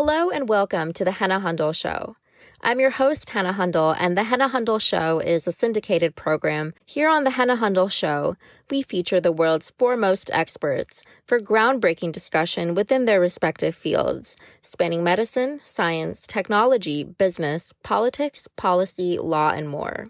[0.00, 2.14] Hello and welcome to the Hannah Hundel Show.
[2.60, 6.72] I'm your host, Hannah Hundel, and the Hannah Hundel Show is a syndicated program.
[6.86, 8.36] Here on the Hannah Hundel Show,
[8.70, 15.58] we feature the world's foremost experts for groundbreaking discussion within their respective fields, spanning medicine,
[15.64, 20.04] science, technology, business, politics, policy, law, and more.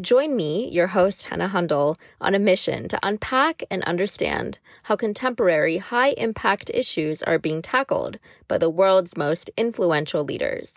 [0.00, 5.76] Join me, your host, Hannah Hundel, on a mission to unpack and understand how contemporary
[5.76, 8.18] high impact issues are being tackled
[8.48, 10.72] by the world's most influential leaders.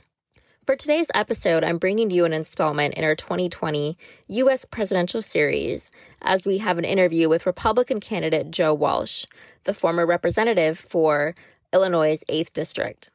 [0.65, 3.97] For today's episode, I'm bringing you an installment in our 2020
[4.27, 4.65] U.S.
[4.65, 5.89] presidential series
[6.21, 9.25] as we have an interview with Republican candidate Joe Walsh,
[9.63, 11.33] the former representative for
[11.71, 13.09] Illinois' 8th District.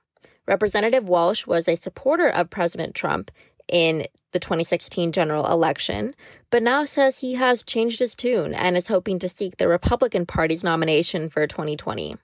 [0.49, 3.31] Representative Walsh was a supporter of President Trump
[3.69, 6.15] in the 2016 general election,
[6.51, 10.27] but now says he has changed his tune and is hoping to seek the Republican
[10.27, 12.17] Party's nomination for 2020.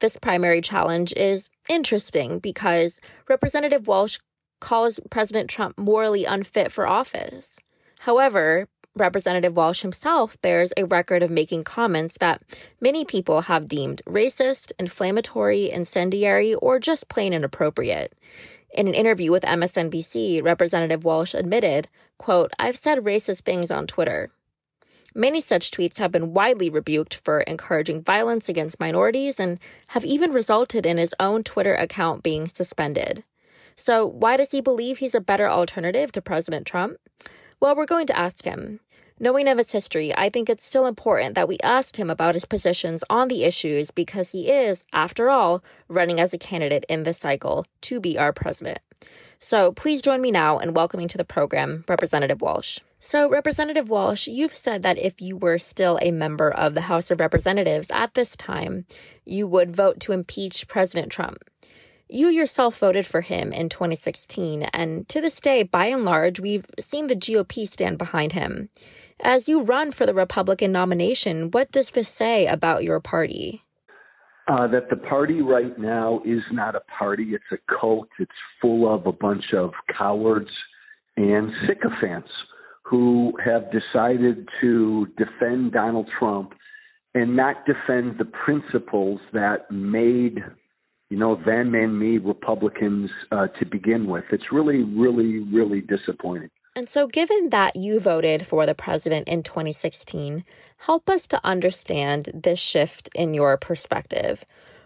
[0.00, 4.18] This primary challenge is interesting because Representative Walsh
[4.60, 7.58] calls President Trump morally unfit for office.
[8.00, 12.42] However, Representative Walsh himself bears a record of making comments that
[12.80, 18.12] many people have deemed racist, inflammatory, incendiary, or just plain inappropriate.
[18.74, 24.30] In an interview with MSNBC, Representative Walsh admitted, quote, I've said racist things on Twitter.
[25.14, 30.32] Many such tweets have been widely rebuked for encouraging violence against minorities and have even
[30.32, 33.22] resulted in his own Twitter account being suspended.
[33.76, 36.96] So, why does he believe he's a better alternative to President Trump?
[37.60, 38.80] Well, we're going to ask him.
[39.24, 42.44] Knowing of his history, I think it's still important that we ask him about his
[42.44, 47.16] positions on the issues because he is, after all, running as a candidate in this
[47.16, 48.80] cycle to be our president.
[49.38, 52.80] So please join me now in welcoming to the program Representative Walsh.
[53.00, 57.10] So, Representative Walsh, you've said that if you were still a member of the House
[57.10, 58.84] of Representatives at this time,
[59.24, 61.38] you would vote to impeach President Trump.
[62.10, 66.66] You yourself voted for him in 2016, and to this day, by and large, we've
[66.78, 68.68] seen the GOP stand behind him.
[69.20, 73.62] As you run for the Republican nomination, what does this say about your party?
[74.46, 78.08] Uh, that the party right now is not a party, it's a cult.
[78.18, 78.30] It's
[78.60, 80.50] full of a bunch of cowards
[81.16, 82.28] and sycophants
[82.82, 86.52] who have decided to defend Donald Trump
[87.14, 90.40] and not defend the principles that made
[91.10, 94.24] you know them and me Republicans uh, to begin with.
[94.32, 96.50] It's really, really, really disappointing.
[96.76, 100.44] And so, given that you voted for the president in 2016,
[100.78, 104.44] help us to understand this shift in your perspective.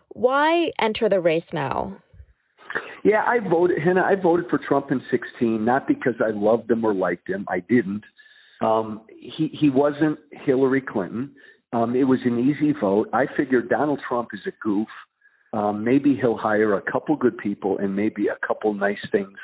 [0.09, 1.97] Why enter the race now?
[3.05, 4.03] Yeah, I voted, Hannah.
[4.03, 7.47] I voted for Trump in 16, not because I loved him or liked him.
[7.49, 8.03] I didn't.
[8.61, 11.31] Um, he he wasn't Hillary Clinton.
[11.73, 13.09] Um, it was an easy vote.
[13.15, 14.89] I figured Donald Trump is a goof.
[15.55, 19.39] Um, maybe he'll hire a couple good people and maybe a couple nice things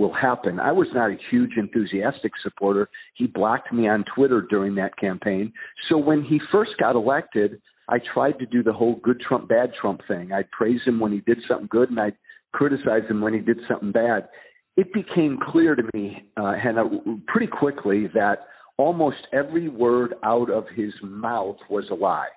[0.00, 0.58] will happen.
[0.58, 2.88] I was not a huge enthusiastic supporter.
[3.14, 5.52] He blocked me on Twitter during that campaign.
[5.88, 9.72] So when he first got elected, I tried to do the whole good Trump, bad
[9.78, 10.32] Trump thing.
[10.32, 12.16] I'd praise him when he did something good and I'd
[12.52, 14.28] criticize him when he did something bad.
[14.76, 16.88] It became clear to me, uh, Hannah,
[17.26, 18.46] pretty quickly that
[18.78, 22.28] almost every word out of his mouth was a lie.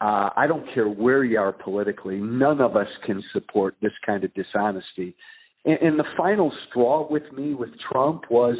[0.00, 2.16] Uh, I don't care where you are politically.
[2.16, 5.14] None of us can support this kind of dishonesty.
[5.66, 8.56] And, and the final straw with me with Trump was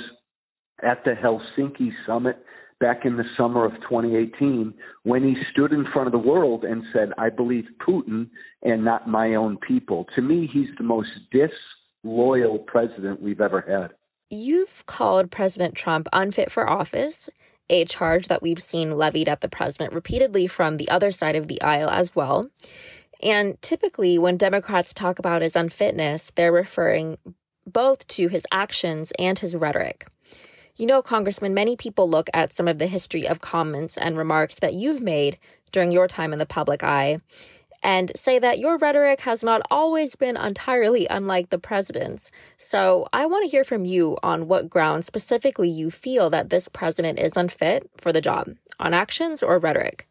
[0.83, 2.37] at the Helsinki summit
[2.79, 4.75] back in the summer of 2018
[5.05, 8.29] when he stood in front of the world and said, I believe Putin
[8.63, 10.07] and not my own people.
[10.15, 13.97] To me, he's the most disloyal president we've ever had.
[14.29, 17.31] You've called President Trump unfit for office,
[17.71, 21.49] a charge that we've seen levied at the president repeatedly from the other side of
[21.49, 22.51] the aisle as well.
[23.23, 27.19] And typically, when Democrats talk about his unfitness, they're referring
[27.67, 30.07] both to his actions and his rhetoric.
[30.77, 34.57] You know, Congressman, many people look at some of the history of comments and remarks
[34.57, 35.39] that you've made
[35.73, 37.21] during your time in the public eye
[37.83, 42.31] and say that your rhetoric has not always been entirely unlike the president's.
[42.57, 46.69] So I want to hear from you on what grounds specifically you feel that this
[46.69, 50.09] president is unfit for the job on actions or rhetoric.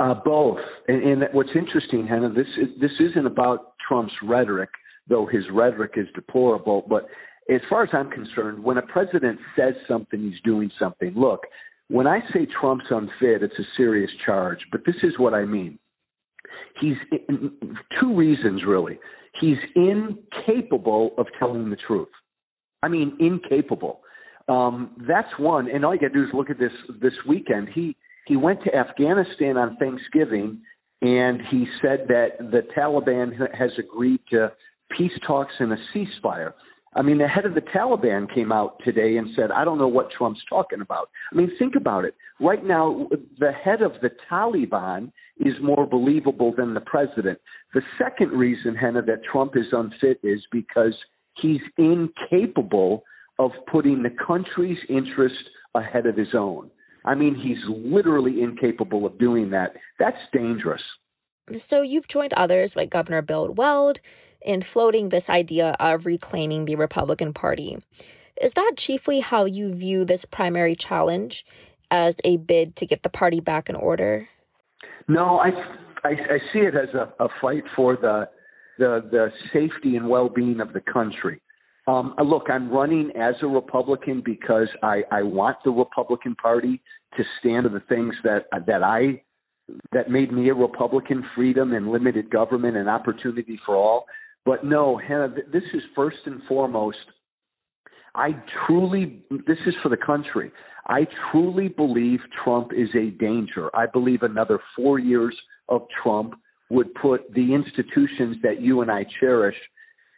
[0.00, 0.58] Uh, both.
[0.88, 4.70] And, and what's interesting, Hannah, this is, this isn't about Trump's rhetoric,
[5.08, 6.86] though his rhetoric is deplorable.
[6.88, 7.06] But
[7.54, 11.12] as far as I'm concerned, when a president says something, he's doing something.
[11.14, 11.40] Look,
[11.88, 14.60] when I say Trump's unfit, it's a serious charge.
[14.72, 15.78] But this is what I mean.
[16.80, 16.96] He's
[18.00, 18.98] two reasons really.
[19.38, 22.08] He's incapable of telling the truth.
[22.82, 24.00] I mean, incapable.
[24.48, 25.68] Um, that's one.
[25.70, 27.68] And all you got to do is look at this this weekend.
[27.74, 30.60] He he went to Afghanistan on Thanksgiving
[31.02, 34.52] and he said that the Taliban has agreed to
[34.96, 36.52] peace talks and a ceasefire.
[36.94, 39.88] I mean, the head of the Taliban came out today and said, I don't know
[39.88, 41.08] what Trump's talking about.
[41.32, 42.14] I mean, think about it.
[42.40, 43.08] Right now,
[43.38, 47.38] the head of the Taliban is more believable than the president.
[47.74, 50.94] The second reason, Henna, that Trump is unfit is because
[51.40, 53.04] he's incapable
[53.38, 55.36] of putting the country's interest
[55.74, 56.70] ahead of his own.
[57.04, 59.74] I mean, he's literally incapable of doing that.
[59.98, 60.82] That's dangerous.
[61.56, 64.00] So you've joined others like Governor Bill Weld
[64.40, 67.78] in floating this idea of reclaiming the Republican Party.
[68.40, 71.44] Is that chiefly how you view this primary challenge
[71.90, 74.28] as a bid to get the party back in order?
[75.08, 75.50] No, I
[76.04, 78.28] I, I see it as a, a fight for the
[78.78, 81.42] the the safety and well being of the country.
[81.86, 86.80] Um, uh, look, I'm running as a Republican because I, I want the Republican Party
[87.16, 89.22] to stand for the things that that I
[89.92, 94.06] that made me a Republican: freedom and limited government and opportunity for all.
[94.44, 96.96] But no, Hannah, this is first and foremost.
[98.14, 98.30] I
[98.66, 100.50] truly, this is for the country.
[100.86, 103.70] I truly believe Trump is a danger.
[103.74, 105.36] I believe another four years
[105.68, 106.34] of Trump
[106.70, 109.56] would put the institutions that you and I cherish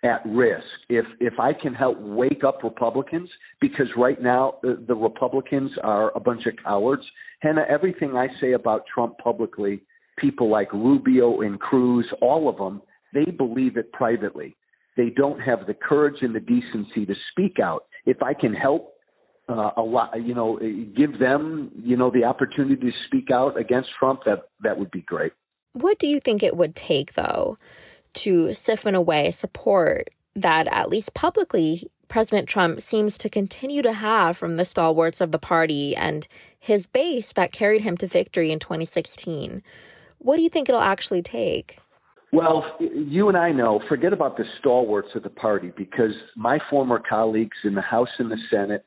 [0.02, 0.64] at risk.
[0.88, 6.16] If if I can help wake up Republicans, because right now the, the Republicans are
[6.16, 7.02] a bunch of cowards.
[7.40, 9.82] Henna, everything I say about Trump publicly,
[10.18, 12.82] people like Rubio and Cruz, all of them,
[13.12, 14.56] they believe it privately.
[14.96, 17.86] They don't have the courage and the decency to speak out.
[18.04, 18.92] If I can help
[19.48, 20.58] uh, a lot, you know,
[20.96, 25.02] give them, you know, the opportunity to speak out against Trump, that that would be
[25.02, 25.32] great.
[25.72, 27.56] What do you think it would take, though,
[28.14, 34.36] to siphon away support that, at least publicly, President Trump seems to continue to have
[34.36, 36.26] from the stalwarts of the party and
[36.58, 39.62] his base that carried him to victory in 2016?
[40.18, 41.78] What do you think it'll actually take?
[42.32, 46.98] Well, you and I know, forget about the stalwarts of the party because my former
[46.98, 48.84] colleagues in the House and the Senate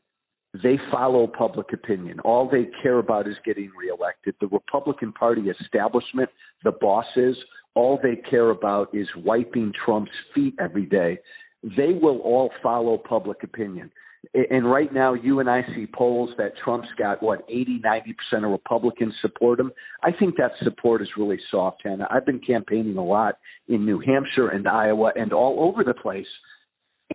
[0.63, 2.19] they follow public opinion.
[2.21, 4.35] All they care about is getting reelected.
[4.39, 6.29] The Republican Party establishment,
[6.63, 7.35] the bosses,
[7.75, 11.19] all they care about is wiping Trump's feet every day.
[11.63, 13.91] They will all follow public opinion.
[14.33, 18.51] And right now, you and I see polls that Trump's got, what, 80, 90% of
[18.51, 19.71] Republicans support him.
[20.03, 22.07] I think that support is really soft, Hannah.
[22.09, 23.35] I've been campaigning a lot
[23.67, 26.25] in New Hampshire and Iowa and all over the place.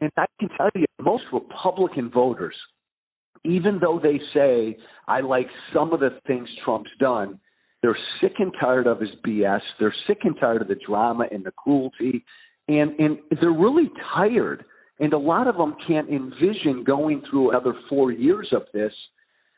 [0.01, 2.55] And I can tell you, most Republican voters
[3.45, 4.77] even though they say,
[5.09, 7.41] I like some of the things Trump's done,
[7.83, 9.61] they're sick and tired of his BS.
[9.79, 12.25] They're sick and tired of the drama and the cruelty.
[12.69, 14.65] And, and they're really tired.
[14.99, 18.93] And a lot of them can't envision going through another four years of this.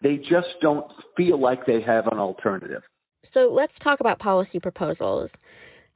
[0.02, 0.86] They just don't
[1.16, 2.82] feel like they have an alternative.
[3.24, 5.36] So let's talk about policy proposals.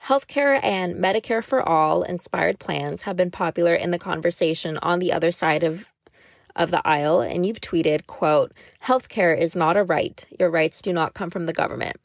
[0.04, 5.12] Healthcare and Medicare for All inspired plans have been popular in the conversation on the
[5.12, 5.88] other side of
[6.56, 8.52] of the aisle, and you've tweeted, quote,
[8.82, 10.24] healthcare is not a right.
[10.40, 11.98] Your rights do not come from the government.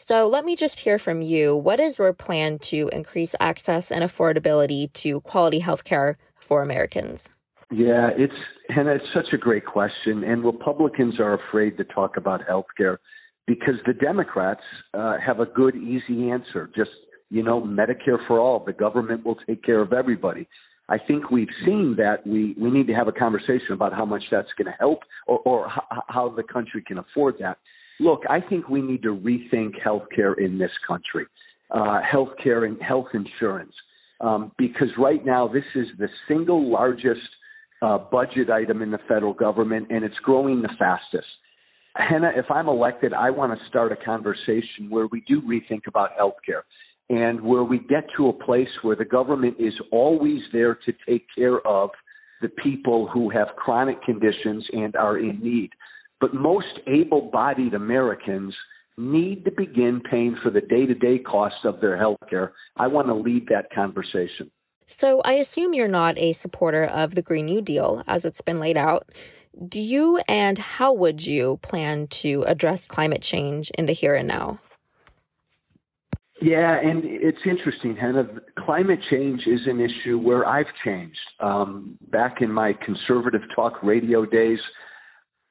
[0.00, 1.56] So let me just hear from you.
[1.56, 7.28] What is your plan to increase access and affordability to quality healthcare for Americans?
[7.72, 8.32] Yeah, it's
[8.68, 10.22] and it's such a great question.
[10.22, 12.98] And Republicans are afraid to talk about healthcare
[13.46, 14.60] because the Democrats
[14.94, 16.70] uh, have a good, easy answer.
[16.76, 16.90] Just
[17.28, 18.62] you know, Medicare for all.
[18.64, 20.48] The government will take care of everybody.
[20.88, 24.22] I think we've seen that we, we need to have a conversation about how much
[24.30, 27.58] that's going to help or, or h- how the country can afford that.
[28.00, 31.26] Look, I think we need to rethink healthcare in this country,
[31.70, 33.72] uh, healthcare and health insurance,
[34.20, 37.20] um, because right now this is the single largest
[37.82, 41.26] uh, budget item in the federal government, and it's growing the fastest.
[41.96, 46.10] Henna, if I'm elected, I want to start a conversation where we do rethink about
[46.18, 46.62] healthcare
[47.10, 51.26] and where we get to a place where the government is always there to take
[51.34, 51.90] care of
[52.40, 55.70] the people who have chronic conditions and are in need.
[56.20, 58.54] But most able bodied Americans
[58.96, 62.52] need to begin paying for the day to day costs of their health care.
[62.76, 64.50] I want to lead that conversation.
[64.88, 68.58] So I assume you're not a supporter of the Green New Deal as it's been
[68.58, 69.12] laid out.
[69.68, 74.26] Do you and how would you plan to address climate change in the here and
[74.26, 74.60] now?
[76.40, 78.28] Yeah, and it's interesting, Hannah.
[78.64, 81.18] Climate change is an issue where I've changed.
[81.40, 84.60] Um, back in my conservative talk radio days,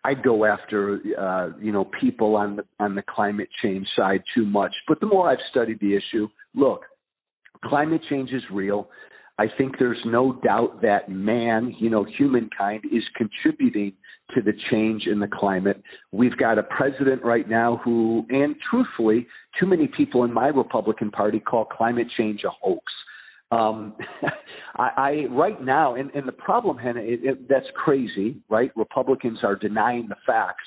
[0.08, 4.46] I'd go after uh, you know people on the on the climate change side too
[4.46, 4.74] much.
[4.88, 6.84] But the more I've studied the issue, look,
[7.66, 8.88] climate change is real.
[9.38, 13.94] I think there's no doubt that man, you know, humankind is contributing
[14.34, 15.84] to the change in the climate.
[16.12, 19.28] We've got a president right now who, and truthfully,
[19.60, 22.82] too many people in my Republican Party call climate change a hoax.
[23.51, 23.96] Um,
[24.75, 28.72] I, I right now, and, and the problem, Hannah, it, it, that's crazy, right?
[28.75, 30.63] Republicans are denying the facts.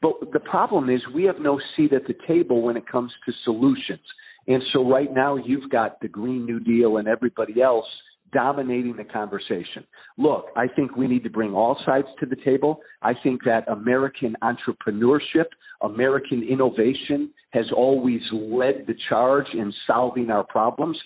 [0.00, 3.32] But the problem is we have no seat at the table when it comes to
[3.44, 4.00] solutions.
[4.48, 7.86] And so right now you've got the Green New Deal and everybody else
[8.32, 9.84] dominating the conversation.
[10.18, 12.80] Look, I think we need to bring all sides to the table.
[13.02, 15.46] I think that American entrepreneurship,
[15.82, 20.98] American innovation has always led the charge in solving our problems.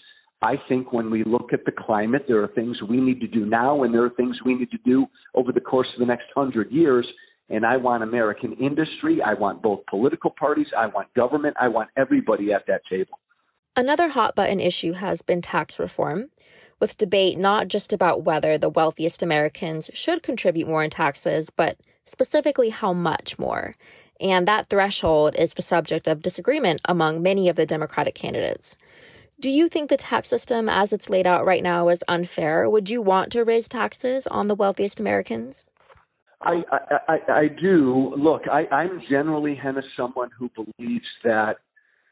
[0.42, 3.46] I think when we look at the climate, there are things we need to do
[3.46, 6.26] now and there are things we need to do over the course of the next
[6.34, 7.06] hundred years.
[7.48, 9.20] And I want American industry.
[9.24, 10.66] I want both political parties.
[10.76, 11.56] I want government.
[11.60, 13.18] I want everybody at that table.
[13.76, 16.30] Another hot button issue has been tax reform,
[16.80, 21.78] with debate not just about whether the wealthiest Americans should contribute more in taxes, but
[22.04, 23.74] specifically how much more.
[24.20, 28.76] And that threshold is the subject of disagreement among many of the Democratic candidates.
[29.38, 32.70] Do you think the tax system as it's laid out right now is unfair?
[32.70, 35.66] Would you want to raise taxes on the wealthiest Americans?
[36.40, 36.78] I, I,
[37.08, 38.14] I, I do.
[38.16, 41.56] Look, I, I'm generally, Hannah, someone who believes that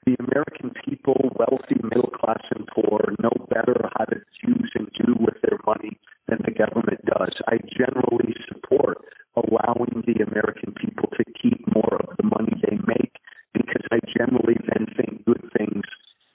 [0.05, 4.17] the American people, wealthy, middle class, and poor, know better how to
[4.47, 7.33] use and do with their money than the government does.
[7.49, 8.99] I generally support
[9.35, 13.17] allowing the American people to keep more of the money they make
[13.55, 15.85] because I generally then think good things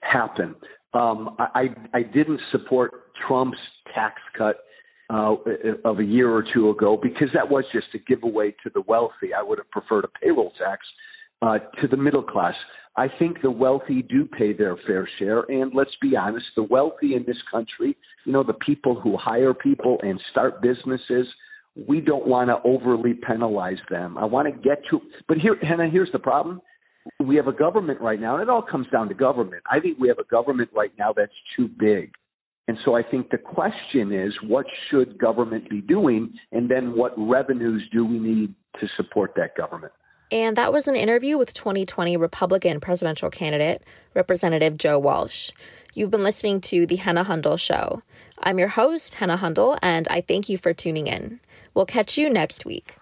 [0.02, 0.56] happen.
[0.94, 2.92] Um, I, I didn't support
[3.28, 3.58] Trump's
[3.94, 4.58] tax cut
[5.10, 5.36] uh,
[5.86, 9.34] of a year or two ago because that was just a giveaway to the wealthy.
[9.38, 10.82] I would have preferred a payroll tax
[11.42, 12.54] uh, to the middle class.
[12.96, 15.42] I think the wealthy do pay their fair share.
[15.50, 19.54] And let's be honest, the wealthy in this country, you know, the people who hire
[19.54, 21.28] people and start businesses,
[21.88, 24.18] we don't want to overly penalize them.
[24.18, 26.62] I want to get to, but here, Hannah, here's the problem.
[27.20, 29.64] We have a government right now, and it all comes down to government.
[29.70, 32.12] I think we have a government right now that's too big.
[32.68, 36.34] And so I think the question is, what should government be doing?
[36.52, 39.92] And then what revenues do we need to support that government?
[40.32, 45.50] And that was an interview with 2020 Republican presidential candidate, Representative Joe Walsh.
[45.96, 48.04] You've been listening to The Hannah Hundel Show.
[48.44, 51.40] I'm your host, Hannah Hundel, and I thank you for tuning in.
[51.74, 52.99] We'll catch you next week.